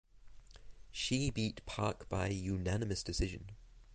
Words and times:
She 0.89 1.29
beat 1.29 1.63
Park 1.67 2.09
by 2.09 2.29
unanimous 2.29 3.03
decision. 3.03 3.51